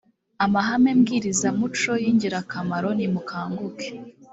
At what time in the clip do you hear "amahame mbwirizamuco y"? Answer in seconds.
0.45-2.07